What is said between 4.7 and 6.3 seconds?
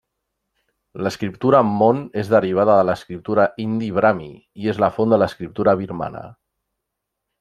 és la font de l'escriptura birmana.